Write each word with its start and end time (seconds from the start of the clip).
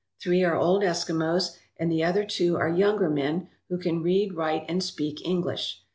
Three 0.19 0.43
are 0.43 0.55
old 0.55 0.81
Eskimos, 0.81 1.57
and 1.77 1.91
the 1.91 2.03
other 2.03 2.25
two 2.25 2.57
are 2.57 2.67
younger 2.67 3.07
men 3.07 3.49
who 3.69 3.77
can 3.77 4.01
read, 4.01 4.33
write, 4.33 4.65
and 4.67 4.81
speak 4.83 5.23
English. 5.23 5.83